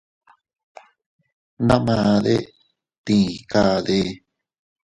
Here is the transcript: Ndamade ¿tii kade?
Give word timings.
Ndamade 1.63 2.35
¿tii 3.05 3.27
kade? 3.51 3.99